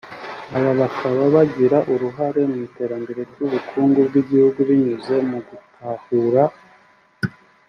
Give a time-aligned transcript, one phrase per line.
[0.57, 6.43] Aba bakaba bagira uruhare mu iterambere ry’ubukungu bw’igihugu binyuze mu gutahura